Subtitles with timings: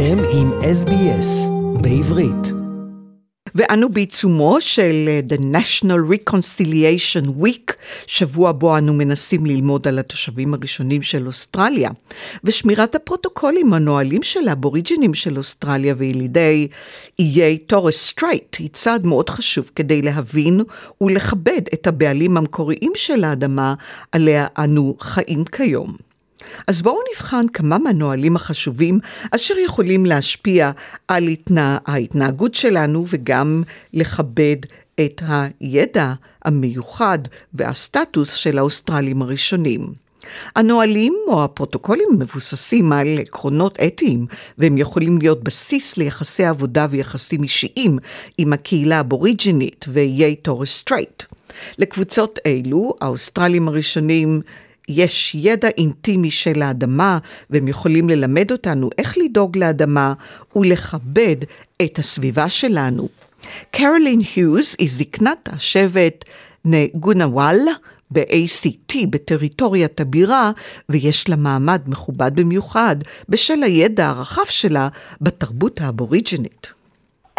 [0.00, 2.52] אתם עם SBS בעברית.
[3.54, 7.72] ואנו בעיצומו של אה, The National Reconciliation Week,
[8.06, 11.90] שבוע בו אנו מנסים ללמוד על התושבים הראשונים של אוסטרליה,
[12.44, 16.68] ושמירת הפרוטוקולים והנהלים של האבוריג'ינים של אוסטרליה וילידי
[17.18, 20.60] איי תורס סטרייט היא צעד מאוד חשוב כדי להבין
[21.00, 23.74] ולכבד את הבעלים המקוריים של האדמה
[24.12, 26.09] עליה אנו חיים כיום.
[26.66, 28.98] אז בואו נבחן כמה מהנהלים החשובים
[29.34, 30.70] אשר יכולים להשפיע
[31.08, 31.78] על התנה...
[31.86, 33.62] ההתנהגות שלנו וגם
[33.94, 34.56] לכבד
[35.00, 36.12] את הידע
[36.44, 37.18] המיוחד
[37.54, 39.92] והסטטוס של האוסטרלים הראשונים.
[40.56, 44.26] הנהלים או הפרוטוקולים מבוססים על עקרונות אתיים,
[44.58, 47.98] והם יכולים להיות בסיס ליחסי עבודה ויחסים אישיים
[48.38, 51.22] עם הקהילה האבוריג'ינית ואיי תורס סטרייט.
[51.78, 54.40] לקבוצות אלו, האוסטרלים הראשונים
[54.90, 57.18] יש ידע אינטימי של האדמה,
[57.50, 60.12] והם יכולים ללמד אותנו איך לדאוג לאדמה
[60.56, 61.36] ולכבד
[61.82, 63.08] את הסביבה שלנו.
[63.70, 66.24] קרולין היוז היא זקנת השבט
[66.64, 67.58] נגונוואל
[68.10, 70.50] ב-ACT בטריטוריית הבירה,
[70.88, 72.96] ויש לה מעמד מכובד במיוחד
[73.28, 74.88] בשל הידע הרחב שלה
[75.20, 76.72] בתרבות האבוריג'ינית.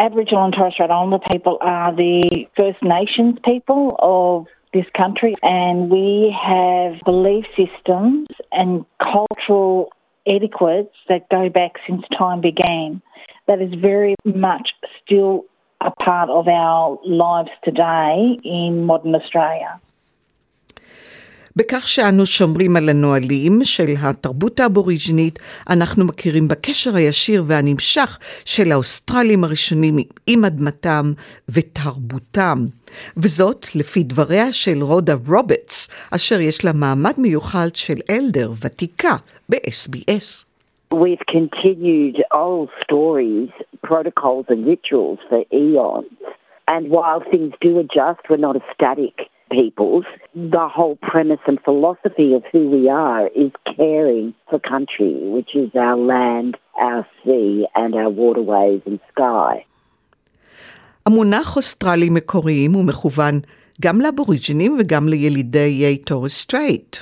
[0.00, 5.90] Aboriginal and Torres Strait Islander people are the First Nations people of this country, and
[5.90, 9.92] we have belief systems and cultural
[10.26, 13.02] etiquettes that go back since time began.
[13.46, 14.70] That is very much
[15.04, 15.44] still
[15.80, 19.80] a part of our lives today in modern Australia.
[21.56, 25.38] בכך שאנו שומרים על הנהלים של התרבות האבוריג'ינית,
[25.70, 31.12] אנחנו מכירים בקשר הישיר והנמשך של האוסטרלים הראשונים עם אדמתם
[31.48, 32.58] ותרבותם.
[33.16, 39.16] וזאת לפי דבריה של רודה רוברטס, אשר יש לה מעמד מיוחד של אלדר ותיקה
[39.48, 40.52] ב-SBS.
[40.94, 43.50] We've continued old stories,
[43.88, 46.18] protocols and rituals for eons.
[46.68, 49.16] And while things do adjust, we're not a static
[49.58, 50.06] peoples,
[50.56, 55.70] the whole premise and philosophy of who we are is caring for country, which is
[55.86, 56.52] our land,
[56.88, 57.50] our sea,
[57.82, 59.54] and our waterways and sky.
[61.06, 63.40] המונח אוסטרלים מקוריים הוא מכוון
[63.80, 66.96] גם לאבוריג'ינים וגם לילידי איי תורס סטרייט.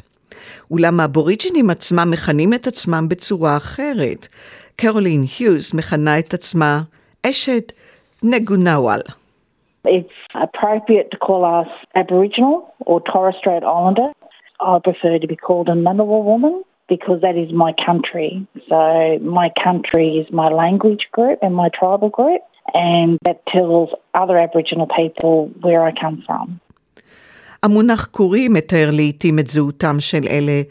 [0.70, 4.28] אולם האבוריג'ינים עצמם מכנים את עצמם בצורה אחרת.
[4.76, 6.80] קרולין היוז מכנה את עצמה
[7.26, 7.72] אשת
[8.22, 9.00] נגונאוואל.
[9.85, 14.09] It's appropriate to call us Aboriginal or Torres Strait Islander.
[14.59, 18.47] I prefer to be called a Ngunnawal woman because that is my country.
[18.69, 22.41] So my country is my language group and my tribal group,
[22.73, 23.89] and that tells
[24.21, 26.59] other Aboriginal people where I come from.
[27.63, 30.61] המונח קורי מתאר לעיתים את זהותם של אלה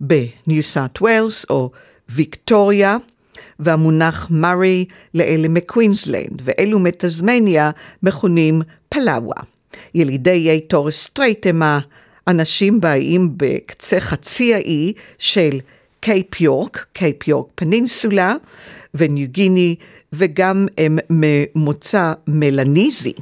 [0.00, 1.70] בניו סאט ווילס או
[2.08, 2.96] ויקטוריה,
[3.59, 7.71] והמונח מארי לאלה מקווינסלנד, ואלו מטזמניה
[8.03, 9.41] מכונים פלאווה.
[9.95, 11.61] ילידי איי תורס סטרייט הם
[12.27, 15.59] האנשים הבאים בקצה חצי האי של
[15.99, 18.33] קייפ יורק, Cape York Peninsula
[18.95, 19.75] וניו גיני,
[20.13, 23.13] וגם הם ממוצא מלניזי.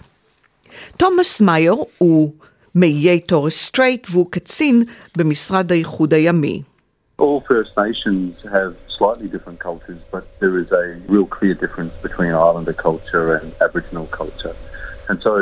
[0.97, 2.33] תומאס מאייר הוא
[2.75, 4.83] מאיי תורס סטרייט והוא קצין
[5.17, 6.61] במשרד האיחוד הימי.
[7.21, 12.31] All First Nations have slightly different cultures, but there is a real clear difference between
[12.47, 14.55] Islander culture and Aboriginal culture.
[15.09, 15.35] And so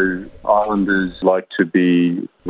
[0.64, 1.92] Islanders like to be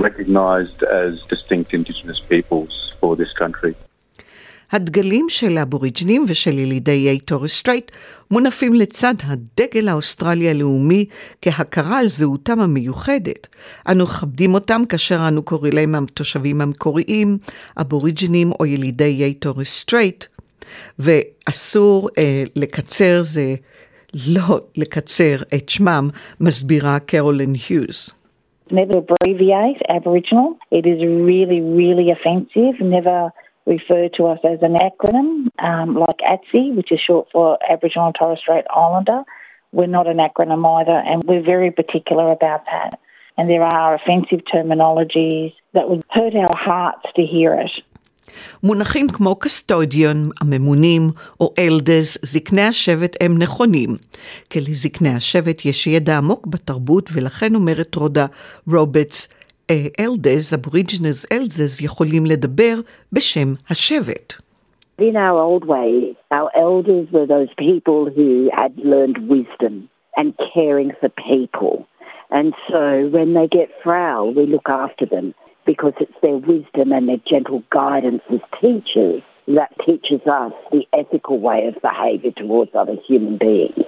[0.08, 3.76] recognised as distinct Indigenous peoples for this country.
[4.72, 7.92] הדגלים של האבוריג'נים ושל ילידי איי תורס סטרייט
[8.32, 11.06] מונפים לצד הדגל האוסטרלי הלאומי
[11.42, 13.48] כהכרה על זהותם המיוחדת.
[13.90, 17.38] אנו מכבדים אותם כאשר אנו קוראים להם התושבים המקוריים,
[17.78, 20.26] אבוריג'נים או ילידי איי תורס סטרייט,
[20.99, 23.55] ואסור אה, לקצר זה,
[24.29, 26.09] לא לקצר את שמם,
[26.41, 28.11] מסבירה קרולין היוז.
[28.71, 30.49] Never abbreviate Aboriginal.
[30.73, 32.75] It is really, really offensive.
[32.81, 33.31] Never
[33.65, 38.17] refer to us as an acronym um, like ATSI, which is short for Aboriginal and
[38.19, 39.23] Torres Strait Islander.
[39.73, 42.99] We're not an acronym either, and we're very particular about that.
[43.39, 47.71] And there are offensive terminologies that would hurt our hearts to hear it.
[48.64, 53.96] מונחים כמו custodian, הממונים או elders, זקני השבט הם נכונים.
[54.50, 58.26] כי לזקני השבט יש ידע עמוק בתרבות, ולכן אומרת רודה
[58.68, 59.34] רוברטס,
[60.00, 62.80] elders, Aboriginal elders, יכולים לדבר
[63.14, 64.34] בשם השבט.
[65.02, 68.30] In our old way, our elders were those people who
[68.60, 71.88] had learned wisdom and caring for people.
[72.30, 75.34] And so when they get frail, we look after them.
[75.66, 81.38] Because it's their wisdom and their gentle guidance as teachers that teaches us the ethical
[81.40, 83.86] way of behaviour towards other human beings.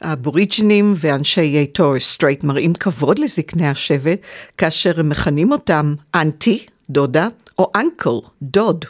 [0.00, 4.20] האבוריג'ינים ואנשי טורס סטרייט מראים כבוד לזקני השבט
[4.58, 7.28] כאשר הם מכנים אותם Aunty, דודה,
[7.58, 8.84] או Uncle, דוד.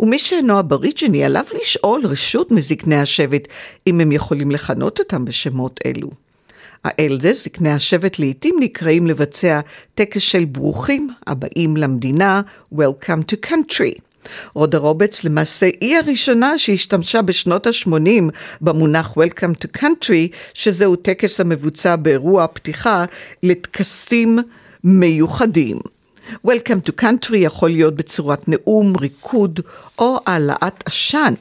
[0.00, 3.48] ומי שאינו אבוריג'יני עליו לשאול רשות מזקני השבט
[3.86, 6.08] אם הם יכולים לכנות אותם בשמות אלו.
[6.84, 9.60] האלדס, זקני השבט לעתים נקראים לבצע
[9.94, 12.40] טקס של ברוכים הבאים למדינה,
[12.74, 14.00] Welcome to country.
[14.54, 18.22] רודה רובץ למעשה היא הראשונה שהשתמשה בשנות ה-80
[18.60, 23.04] במונח Welcome to Country, שזהו טקס המבוצע באירוע פתיחה
[23.42, 24.38] לטקסים
[24.84, 25.78] מיוחדים.
[26.46, 29.60] Welcome to Country יכול להיות בצורת נאום, ריקוד
[29.98, 31.34] או העלאת עשן.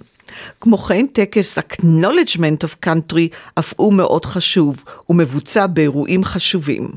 [0.62, 6.90] כמו כן, טקס Acknowledgement of Country אף הוא מאוד חשוב, ומבוצע באירועים חשובים.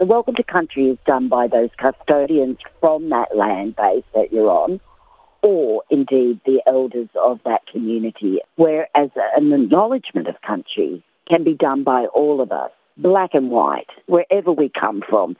[0.00, 4.50] The welcome to country is done by those custodians from that land base that you're
[4.64, 4.80] on.
[5.42, 8.38] or indeed the elders of that community.
[8.56, 13.90] Whereas an acknowledgement of country can be done by all of us, black and white,
[14.06, 15.36] wherever we come from.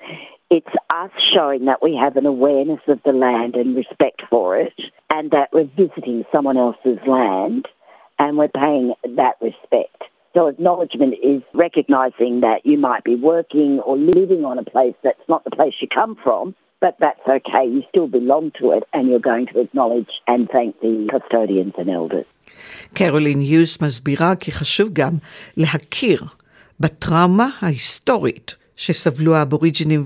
[0.51, 4.74] It's us showing that we have an awareness of the land and respect for it,
[5.09, 7.68] and that we're visiting someone else's land
[8.19, 10.04] and we're paying that respect.
[10.33, 15.27] So, acknowledgement is recognizing that you might be working or living on a place that's
[15.27, 17.65] not the place you come from, but that's okay.
[17.65, 21.89] You still belong to it, and you're going to acknowledge and thank the custodians and
[21.89, 22.25] elders.
[22.94, 25.13] קרולין יוס מסבירה כי חשוב גם
[25.57, 26.21] להכיר
[26.80, 30.04] בטראומה ההיסטורית שסבלו האבוריג'ינים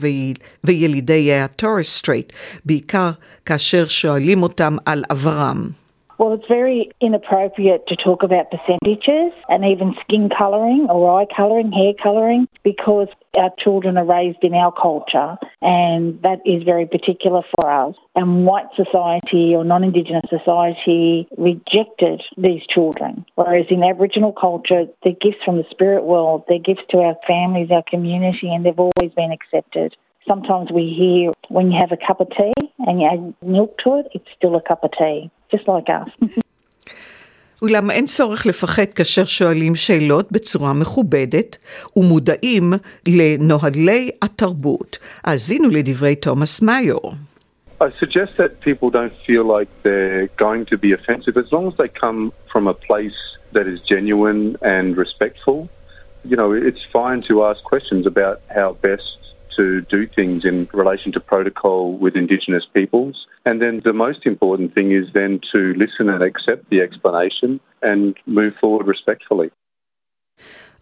[0.64, 2.32] וילידי התורס סטרייט,
[2.64, 3.10] בעיקר
[3.44, 5.70] כאשר שואלים אותם על עברם.
[6.18, 11.72] Well, it's very inappropriate to talk about percentages and even skin colouring or eye colouring,
[11.72, 17.42] hair colouring, because our children are raised in our culture and that is very particular
[17.54, 17.94] for us.
[18.14, 25.12] And white society or non Indigenous society rejected these children, whereas in Aboriginal culture, they're
[25.12, 29.12] gifts from the spirit world, they're gifts to our families, our community, and they've always
[29.14, 29.94] been accepted.
[30.26, 33.98] Sometimes we hear when you have a cup of tea and you add milk to
[33.98, 35.30] it, it's still a cup of tea.
[35.52, 36.40] Just like us.
[37.62, 41.56] אולם אין צורך לפחד כאשר שואלים שאלות בצורה מכובדת
[41.96, 42.72] ומודעים
[43.06, 44.98] לנוהלי התרבות.
[45.24, 47.12] האזינו לדברי תומאס מאיור.
[47.80, 51.74] I suggest that people don't feel like they're going to be offensive as long as
[51.76, 53.18] they come from a place
[53.52, 55.68] that is genuine and respectful.
[56.30, 59.18] You know, it's fine to ask questions about how best
[59.57, 63.15] to do things in relation to protocol with Indigenous peoples.
[63.45, 68.15] And then the most important thing is then to listen and accept the explanation and
[68.25, 69.49] move forward respectfully.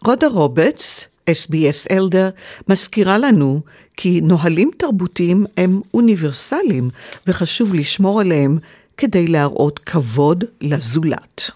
[0.06, 2.28] רודה רוברטס, SBS אלדר,
[2.68, 3.60] מזכירה לנו
[3.96, 6.84] כי נהלים תרבותיים הם אוניברסליים
[7.26, 8.58] וחשוב לשמור עליהם
[8.96, 11.50] כדי להראות כבוד לזולת.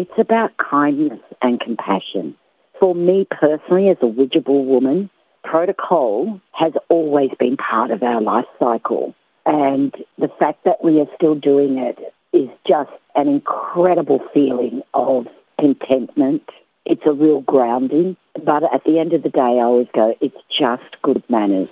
[0.00, 2.34] It's about kindness and compassion.
[2.80, 5.10] For me personally, as a Widjabul woman,
[5.44, 9.14] protocol has always been part of our life cycle.
[9.46, 11.98] And the fact that we are still doing it
[12.32, 15.26] is just an incredible feeling of
[15.58, 16.42] contentment.
[16.86, 18.16] It's a real grounding.
[18.44, 21.70] But at the end of the day, I always go, it's just good manners.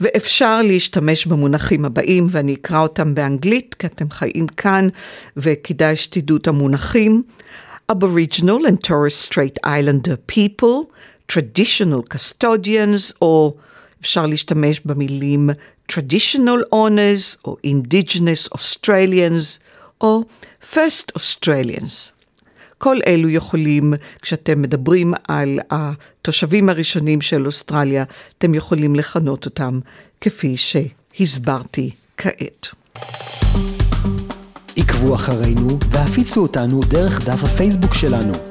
[0.00, 4.88] ואפשר להשתמש במונחים הבאים, ואני אקרא אותם באנגלית, כי אתם חיים כאן,
[5.36, 7.22] וכדאי שתדעו את המונחים.
[7.92, 10.90] Aboriginal and Torres Strait Islander people,
[11.31, 13.55] traditional custodians, או
[14.01, 15.49] אפשר להשתמש במילים
[15.91, 19.59] traditional owners, או indigenous Australians,
[20.01, 20.23] או
[20.73, 22.11] first Australians.
[22.77, 28.03] כל אלו יכולים, כשאתם מדברים על התושבים הראשונים של אוסטרליה,
[28.37, 29.79] אתם יכולים לכנות אותם
[30.21, 32.67] כפי שהסברתי כעת.
[34.77, 38.48] עקבו אחרינו והפיצו אותנו דרך דף הפייסבוק שלנו.